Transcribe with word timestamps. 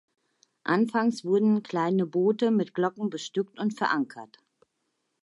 Anfangs 0.63 1.23
wurden 1.23 1.61
kleine 1.61 2.07
Boote 2.07 2.49
mit 2.49 2.73
Glocken 2.73 3.11
bestückt 3.11 3.59
und 3.59 3.77
verankert. 3.77 4.39